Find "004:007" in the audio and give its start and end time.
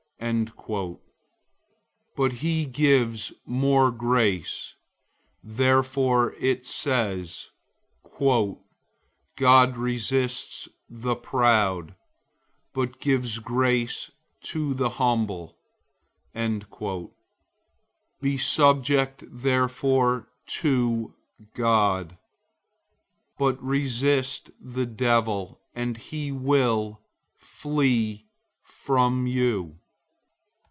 16.59-17.11